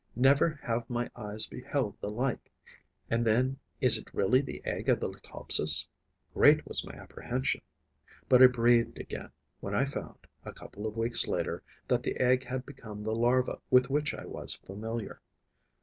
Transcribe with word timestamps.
Never 0.15 0.59
have 0.63 0.89
my 0.89 1.11
eyes 1.15 1.45
beheld 1.45 1.95
the 2.01 2.09
like; 2.09 2.51
and 3.07 3.23
then 3.23 3.59
is 3.81 3.99
it 3.99 4.11
really 4.15 4.41
the 4.41 4.59
egg 4.65 4.89
of 4.89 4.99
the 4.99 5.07
Leucopsis? 5.07 5.87
Great 6.33 6.65
was 6.65 6.83
my 6.83 6.93
apprehension. 6.93 7.61
But 8.27 8.41
I 8.41 8.47
breathed 8.47 8.97
again 8.97 9.29
when 9.59 9.75
I 9.75 9.85
found, 9.85 10.17
a 10.43 10.53
couple 10.53 10.87
of 10.87 10.97
weeks 10.97 11.27
later, 11.27 11.61
that 11.87 12.01
the 12.01 12.15
egg 12.19 12.45
had 12.45 12.65
become 12.65 13.03
the 13.03 13.13
larva 13.13 13.59
with 13.69 13.91
which 13.91 14.15
I 14.15 14.25
was 14.25 14.55
familiar. 14.55 15.21